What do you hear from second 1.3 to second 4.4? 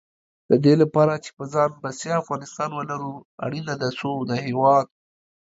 په ځان بسیا افغانستان ولرو، اړینه ده څو د